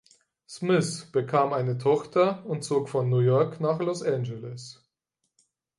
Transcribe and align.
Smith 0.47 1.11
bekam 1.11 1.53
eine 1.53 1.77
Tochter 1.77 2.43
und 2.47 2.63
zog 2.63 2.89
von 2.89 3.07
New 3.07 3.19
York 3.19 3.59
nach 3.59 3.77
Los 3.77 4.01
Angeles. 4.01 4.83